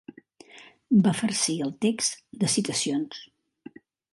Va 1.07 1.13
farcir 1.19 1.55
el 1.67 1.73
text 1.87 2.17
de 2.45 2.51
citacions. 2.55 3.21